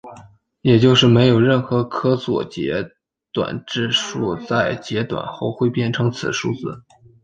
[0.61, 2.89] 也就是没有任何可左截
[3.31, 6.83] 短质数在截短后会变成此数字。